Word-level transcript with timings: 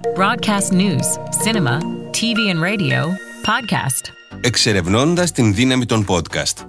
Broadcast 0.00 0.72
news, 0.72 1.18
cinema, 1.44 1.78
TV 2.12 2.38
and 2.52 2.60
radio, 2.62 3.04
podcast. 3.44 4.12
Εξερευνώντας 4.40 5.32
την 5.32 5.54
δύναμη 5.54 5.86
των 5.86 6.06
podcast. 6.08 6.66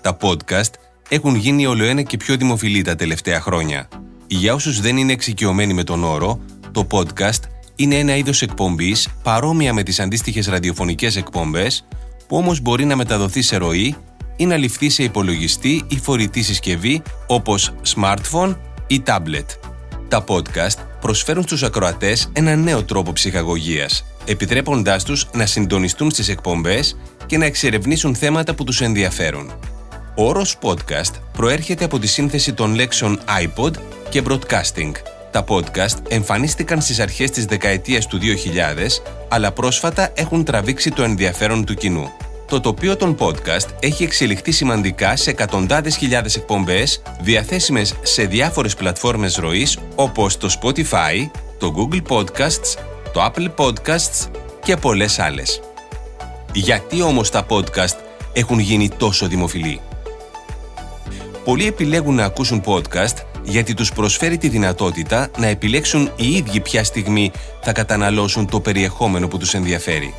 Τα 0.00 0.16
podcast 0.20 0.70
έχουν 1.08 1.34
γίνει 1.34 1.66
ολοένα 1.66 2.02
και 2.02 2.16
πιο 2.16 2.36
δημοφιλή 2.36 2.82
τα 2.82 2.94
τελευταία 2.94 3.40
χρόνια. 3.40 3.88
Για 4.26 4.54
όσους 4.54 4.80
δεν 4.80 4.96
είναι 4.96 5.12
εξοικειωμένοι 5.12 5.74
με 5.74 5.84
τον 5.84 6.04
όρο, 6.04 6.40
το 6.72 6.86
podcast 6.90 7.40
είναι 7.76 7.94
ένα 7.94 8.16
είδος 8.16 8.42
εκπομπής 8.42 9.08
παρόμοια 9.22 9.72
με 9.72 9.82
τις 9.82 10.00
αντίστοιχες 10.00 10.46
ραδιοφωνικές 10.46 11.16
εκπομπές, 11.16 11.84
που 12.26 12.36
όμως 12.36 12.60
μπορεί 12.60 12.84
να 12.84 12.96
μεταδοθεί 12.96 13.42
σε 13.42 13.56
ροή 13.56 13.96
ή 14.36 14.46
να 14.46 14.56
ληφθεί 14.56 14.88
σε 14.88 15.02
υπολογιστή 15.02 15.84
ή 15.88 15.98
φορητή 15.98 16.42
συσκευή 16.42 17.02
όπως 17.26 17.74
smartphone 17.94 18.56
ή 18.86 19.02
tablet. 19.06 19.46
Τα 20.08 20.24
podcast 20.28 20.78
προσφέρουν 21.06 21.42
στους 21.42 21.62
ακροατές 21.62 22.30
ένα 22.32 22.56
νέο 22.56 22.84
τρόπο 22.84 23.12
ψυχαγωγίας, 23.12 24.04
επιτρέποντάς 24.24 25.04
τους 25.04 25.28
να 25.32 25.46
συντονιστούν 25.46 26.10
στις 26.10 26.28
εκπομπές 26.28 26.96
και 27.26 27.38
να 27.38 27.44
εξερευνήσουν 27.44 28.14
θέματα 28.14 28.54
που 28.54 28.64
τους 28.64 28.80
ενδιαφέρουν. 28.80 29.52
Ο 30.16 30.28
όρος 30.28 30.58
podcast 30.62 31.12
προέρχεται 31.32 31.84
από 31.84 31.98
τη 31.98 32.06
σύνθεση 32.06 32.52
των 32.52 32.74
λέξεων 32.74 33.20
iPod 33.42 33.70
και 34.08 34.22
broadcasting. 34.28 34.92
Τα 35.30 35.44
podcast 35.48 35.96
εμφανίστηκαν 36.08 36.80
στις 36.80 37.00
αρχές 37.00 37.30
της 37.30 37.44
δεκαετίας 37.44 38.06
του 38.06 38.18
2000, 38.18 39.02
αλλά 39.28 39.52
πρόσφατα 39.52 40.10
έχουν 40.14 40.44
τραβήξει 40.44 40.90
το 40.90 41.02
ενδιαφέρον 41.02 41.64
του 41.64 41.74
κοινού. 41.74 42.10
Το 42.48 42.60
τοπίο 42.60 42.96
των 42.96 43.16
podcast 43.18 43.68
έχει 43.80 44.04
εξελιχθεί 44.04 44.50
σημαντικά 44.50 45.16
σε 45.16 45.30
εκατοντάδες 45.30 45.96
χιλιάδες 45.96 46.36
εκπομπές 46.36 47.02
διαθέσιμες 47.20 47.94
σε 48.02 48.24
διάφορες 48.24 48.74
πλατφόρμες 48.74 49.36
ροής 49.36 49.78
όπως 49.94 50.36
το 50.36 50.54
Spotify, 50.60 51.30
το 51.58 51.74
Google 51.76 52.02
Podcasts, 52.08 52.78
το 53.12 53.24
Apple 53.24 53.54
Podcasts 53.56 54.30
και 54.62 54.76
πολλές 54.76 55.18
άλλες. 55.18 55.60
Γιατί 56.52 57.02
όμως 57.02 57.30
τα 57.30 57.46
podcast 57.48 57.96
έχουν 58.32 58.58
γίνει 58.58 58.88
τόσο 58.88 59.26
δημοφιλή; 59.26 59.80
Πολλοί 61.44 61.66
επιλέγουν 61.66 62.14
να 62.14 62.24
ακούσουν 62.24 62.62
podcast 62.66 63.16
γιατί 63.42 63.74
τους 63.74 63.92
προσφέρει 63.92 64.38
τη 64.38 64.48
δυνατότητα 64.48 65.30
να 65.38 65.46
επιλέξουν 65.46 66.10
οι 66.16 66.30
ίδιοι 66.30 66.60
ποια 66.60 66.84
στιγμή 66.84 67.30
θα 67.62 67.72
καταναλώσουν 67.72 68.46
το 68.46 68.60
περιεχόμενο 68.60 69.28
που 69.28 69.38
τους 69.38 69.54
ενδιαφέρει. 69.54 70.14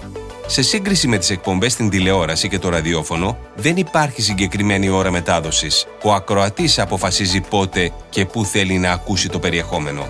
Σε 0.49 0.61
σύγκριση 0.61 1.07
με 1.07 1.17
τις 1.17 1.29
εκπομπές 1.29 1.71
στην 1.71 1.89
τηλεόραση 1.89 2.49
και 2.49 2.59
το 2.59 2.69
ραδιόφωνο, 2.69 3.37
δεν 3.55 3.77
υπάρχει 3.77 4.21
συγκεκριμένη 4.21 4.89
ώρα 4.89 5.11
μετάδοσης. 5.11 5.85
Ο 6.03 6.13
ακροατής 6.13 6.79
αποφασίζει 6.79 7.41
πότε 7.41 7.91
και 8.09 8.25
πού 8.25 8.45
θέλει 8.45 8.77
να 8.77 8.91
ακούσει 8.91 9.29
το 9.29 9.39
περιεχόμενο. 9.39 10.07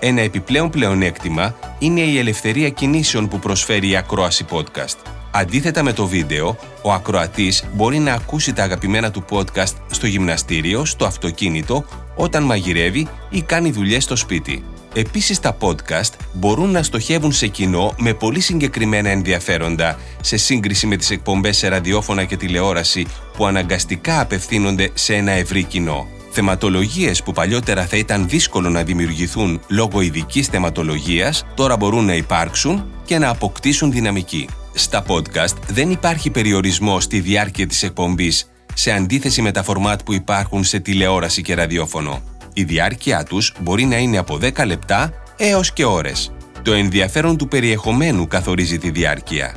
Ένα 0.00 0.20
επιπλέον 0.20 0.70
πλεονέκτημα 0.70 1.54
είναι 1.78 2.00
η 2.00 2.18
ελευθερία 2.18 2.68
κινήσεων 2.68 3.28
που 3.28 3.38
προσφέρει 3.38 3.88
η 3.88 3.96
ακρόαση 3.96 4.44
podcast. 4.50 4.96
Αντίθετα 5.30 5.82
με 5.82 5.92
το 5.92 6.06
βίντεο, 6.06 6.56
ο 6.82 6.92
ακροατής 6.92 7.64
μπορεί 7.74 7.98
να 7.98 8.12
ακούσει 8.12 8.52
τα 8.52 8.62
αγαπημένα 8.62 9.10
του 9.10 9.24
podcast 9.30 9.74
στο 9.90 10.06
γυμναστήριο, 10.06 10.84
στο 10.84 11.04
αυτοκίνητο, 11.04 11.84
όταν 12.14 12.42
μαγειρεύει 12.42 13.08
ή 13.30 13.42
κάνει 13.42 13.70
δουλειές 13.70 14.04
στο 14.04 14.16
σπίτι. 14.16 14.64
Επίσης 14.94 15.40
τα 15.40 15.56
podcast 15.60 16.12
μπορούν 16.32 16.70
να 16.70 16.82
στοχεύουν 16.82 17.32
σε 17.32 17.46
κοινό 17.46 17.94
με 17.98 18.14
πολύ 18.14 18.40
συγκεκριμένα 18.40 19.08
ενδιαφέροντα 19.08 19.98
σε 20.20 20.36
σύγκριση 20.36 20.86
με 20.86 20.96
τις 20.96 21.10
εκπομπές 21.10 21.56
σε 21.56 21.68
ραδιόφωνα 21.68 22.24
και 22.24 22.36
τηλεόραση 22.36 23.06
που 23.36 23.46
αναγκαστικά 23.46 24.20
απευθύνονται 24.20 24.90
σε 24.94 25.14
ένα 25.14 25.30
ευρύ 25.30 25.62
κοινό. 25.64 26.06
Θεματολογίες 26.30 27.22
που 27.22 27.32
παλιότερα 27.32 27.86
θα 27.86 27.96
ήταν 27.96 28.28
δύσκολο 28.28 28.68
να 28.68 28.82
δημιουργηθούν 28.82 29.60
λόγω 29.68 30.00
ειδικής 30.00 30.46
θεματολογίας 30.46 31.46
τώρα 31.54 31.76
μπορούν 31.76 32.04
να 32.04 32.14
υπάρξουν 32.14 32.84
και 33.04 33.18
να 33.18 33.28
αποκτήσουν 33.28 33.92
δυναμική. 33.92 34.48
Στα 34.74 35.04
podcast 35.06 35.54
δεν 35.68 35.90
υπάρχει 35.90 36.30
περιορισμό 36.30 37.00
στη 37.00 37.20
διάρκεια 37.20 37.66
της 37.66 37.82
εκπομπής 37.82 38.50
σε 38.74 38.90
αντίθεση 38.90 39.42
με 39.42 39.52
τα 39.52 39.62
φορμάτ 39.62 40.00
που 40.02 40.12
υπάρχουν 40.12 40.64
σε 40.64 40.78
τηλεόραση 40.78 41.42
και 41.42 41.54
ραδιόφωνο. 41.54 42.29
Η 42.52 42.64
διάρκεια 42.64 43.22
τους 43.24 43.54
μπορεί 43.60 43.84
να 43.84 43.96
είναι 43.96 44.18
από 44.18 44.38
10 44.42 44.66
λεπτά 44.66 45.12
έως 45.36 45.72
και 45.72 45.84
ώρες. 45.84 46.32
Το 46.62 46.72
ενδιαφέρον 46.72 47.36
του 47.36 47.48
περιεχομένου 47.48 48.26
καθορίζει 48.26 48.78
τη 48.78 48.90
διάρκεια. 48.90 49.54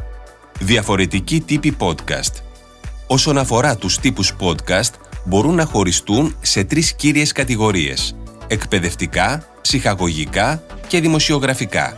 Διαφορετικοί 0.59 1.41
τύποι 1.41 1.75
podcast. 1.79 2.33
Όσον 3.07 3.37
αφορά 3.37 3.75
τους 3.75 3.97
τύπους 3.97 4.35
podcast, 4.39 4.93
μπορούν 5.25 5.55
να 5.55 5.65
χωριστούν 5.65 6.35
σε 6.41 6.63
τρεις 6.63 6.93
κύριες 6.93 7.31
κατηγορίες. 7.31 8.15
Εκπαιδευτικά, 8.47 9.45
ψυχαγωγικά 9.61 10.63
και 10.87 10.99
δημοσιογραφικά. 10.99 11.95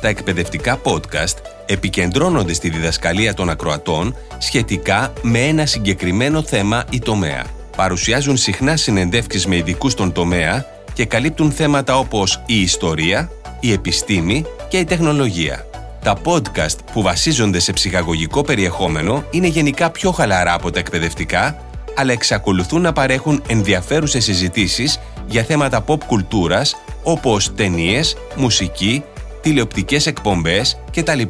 Τα 0.00 0.08
εκπαιδευτικά 0.08 0.80
podcast 0.82 1.36
επικεντρώνονται 1.66 2.52
στη 2.52 2.68
διδασκαλία 2.70 3.34
των 3.34 3.50
ακροατών 3.50 4.16
σχετικά 4.38 5.12
με 5.22 5.38
ένα 5.38 5.66
συγκεκριμένο 5.66 6.42
θέμα 6.42 6.84
ή 6.90 6.98
τομέα 6.98 7.58
παρουσιάζουν 7.80 8.36
συχνά 8.36 8.76
συνεντεύξεις 8.76 9.46
με 9.46 9.56
ειδικούς 9.56 9.92
στον 9.92 10.12
τομέα 10.12 10.66
και 10.92 11.04
καλύπτουν 11.04 11.52
θέματα 11.52 11.98
όπως 11.98 12.42
η 12.46 12.60
ιστορία, 12.60 13.30
η 13.60 13.72
επιστήμη 13.72 14.44
και 14.68 14.78
η 14.78 14.84
τεχνολογία. 14.84 15.66
Τα 16.02 16.16
podcast 16.24 16.76
που 16.92 17.02
βασίζονται 17.02 17.58
σε 17.58 17.72
ψυχαγωγικό 17.72 18.42
περιεχόμενο 18.42 19.24
είναι 19.30 19.46
γενικά 19.46 19.90
πιο 19.90 20.10
χαλαρά 20.10 20.52
από 20.52 20.70
τα 20.70 20.78
εκπαιδευτικά, 20.78 21.56
αλλά 21.96 22.12
εξακολουθούν 22.12 22.80
να 22.80 22.92
παρέχουν 22.92 23.42
ενδιαφέρουσες 23.48 24.24
συζητήσεις 24.24 25.00
για 25.26 25.42
θέματα 25.42 25.84
pop 25.86 26.04
κουλτούρας 26.06 26.76
όπως 27.02 27.54
ταινίες, 27.54 28.16
μουσική, 28.36 29.04
τηλεοπτικές 29.40 30.06
εκπομπές 30.06 30.78
κτλ. 30.92 31.22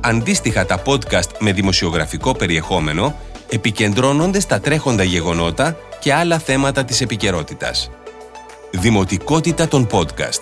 Αντίστοιχα 0.00 0.66
τα 0.66 0.82
podcast 0.86 1.30
με 1.38 1.52
δημοσιογραφικό 1.52 2.32
περιεχόμενο 2.34 3.14
επικεντρώνονται 3.50 4.40
στα 4.40 4.60
τρέχοντα 4.60 5.02
γεγονότα 5.02 5.76
και 6.00 6.12
άλλα 6.12 6.38
θέματα 6.38 6.84
της 6.84 7.00
επικαιρότητας. 7.00 7.90
Δημοτικότητα 8.70 9.68
των 9.68 9.86
podcast 9.90 10.40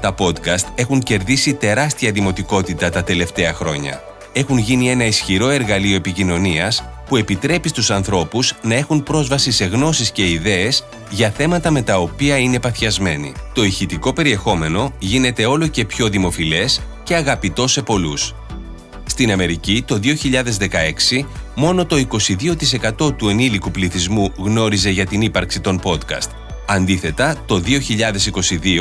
Τα 0.00 0.14
podcast 0.18 0.64
έχουν 0.74 1.00
κερδίσει 1.00 1.54
τεράστια 1.54 2.12
δημοτικότητα 2.12 2.90
τα 2.90 3.04
τελευταία 3.04 3.52
χρόνια. 3.52 4.02
Έχουν 4.32 4.58
γίνει 4.58 4.90
ένα 4.90 5.04
ισχυρό 5.04 5.48
εργαλείο 5.48 5.96
επικοινωνίας 5.96 6.84
που 7.08 7.16
επιτρέπει 7.16 7.68
στους 7.68 7.90
ανθρώπους 7.90 8.54
να 8.62 8.74
έχουν 8.74 9.02
πρόσβαση 9.02 9.50
σε 9.50 9.64
γνώσεις 9.64 10.10
και 10.10 10.30
ιδέες 10.30 10.84
για 11.10 11.30
θέματα 11.30 11.70
με 11.70 11.82
τα 11.82 11.98
οποία 11.98 12.36
είναι 12.38 12.60
παθιασμένοι. 12.60 13.32
Το 13.52 13.64
ηχητικό 13.64 14.12
περιεχόμενο 14.12 14.92
γίνεται 14.98 15.46
όλο 15.46 15.66
και 15.66 15.84
πιο 15.84 16.08
δημοφιλές 16.08 16.80
και 17.02 17.14
αγαπητό 17.14 17.66
σε 17.66 17.82
πολλούς. 17.82 18.34
Στην 19.06 19.32
Αμερική 19.32 19.84
το 19.86 20.00
2016 20.02 21.24
μόνο 21.56 21.86
το 21.86 22.06
22% 23.06 23.16
του 23.16 23.28
ενήλικου 23.28 23.70
πληθυσμού 23.70 24.32
γνώριζε 24.36 24.90
για 24.90 25.06
την 25.06 25.20
ύπαρξη 25.20 25.60
των 25.60 25.80
podcast. 25.82 26.30
Αντίθετα, 26.66 27.36
το 27.46 27.62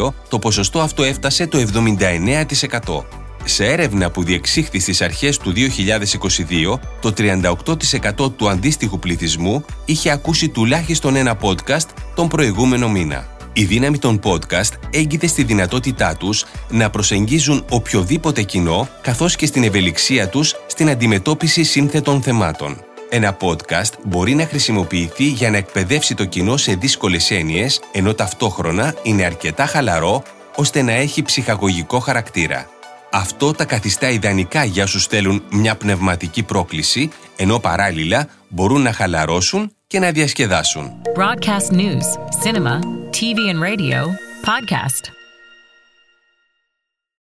2022 0.05 0.13
το 0.29 0.39
ποσοστό 0.39 0.79
αυτό 0.79 1.03
έφτασε 1.03 1.47
το 1.47 1.57
79%. 1.57 3.03
Σε 3.43 3.65
έρευνα 3.65 4.11
που 4.11 4.23
διεξήχθη 4.23 4.79
στις 4.79 5.01
αρχές 5.01 5.37
του 5.37 5.53
2022, 5.55 6.79
το 7.01 7.13
38% 7.17 8.31
του 8.35 8.49
αντίστοιχου 8.49 8.99
πληθυσμού 8.99 9.65
είχε 9.85 10.09
ακούσει 10.09 10.49
τουλάχιστον 10.49 11.15
ένα 11.15 11.37
podcast 11.41 11.87
τον 12.15 12.27
προηγούμενο 12.27 12.89
μήνα. 12.89 13.34
Η 13.57 13.63
δύναμη 13.63 13.97
των 13.97 14.19
podcast 14.23 14.71
έγκυται 14.89 15.27
στη 15.27 15.43
δυνατότητά 15.43 16.15
τους 16.15 16.45
να 16.69 16.89
προσεγγίζουν 16.89 17.65
οποιοδήποτε 17.69 18.41
κοινό 18.41 18.87
καθώς 19.01 19.35
και 19.35 19.45
στην 19.45 19.63
ευελιξία 19.63 20.29
τους 20.29 20.55
στην 20.67 20.89
αντιμετώπιση 20.89 21.63
σύνθετων 21.63 22.21
θεμάτων. 22.21 22.77
Ένα 23.09 23.37
podcast 23.41 23.91
μπορεί 24.03 24.35
να 24.35 24.45
χρησιμοποιηθεί 24.45 25.23
για 25.23 25.49
να 25.49 25.57
εκπαιδεύσει 25.57 26.15
το 26.15 26.25
κοινό 26.25 26.57
σε 26.57 26.73
δύσκολες 26.73 27.31
έννοιες, 27.31 27.81
ενώ 27.91 28.13
ταυτόχρονα 28.13 28.95
είναι 29.03 29.23
αρκετά 29.23 29.65
χαλαρό 29.65 30.23
ώστε 30.55 30.81
να 30.81 30.91
έχει 30.91 31.21
ψυχαγωγικό 31.21 31.99
χαρακτήρα. 31.99 32.69
Αυτό 33.11 33.51
τα 33.51 33.65
καθιστά 33.65 34.09
ιδανικά 34.09 34.63
για 34.63 34.83
όσους 34.83 35.05
θέλουν 35.05 35.43
μια 35.51 35.75
πνευματική 35.75 36.43
πρόκληση, 36.43 37.09
ενώ 37.35 37.59
παράλληλα 37.59 38.27
μπορούν 38.49 38.81
να 38.81 38.91
χαλαρώσουν 38.91 39.71
και 39.87 39.99
να 39.99 40.11
διασκεδάσουν. 40.11 40.91
Broadcast 41.17 41.75
news, 41.75 42.07
cinema, 42.43 42.94
TV 43.15 43.49
and 43.49 43.61
radio, 43.61 44.09
podcast. 44.41 45.11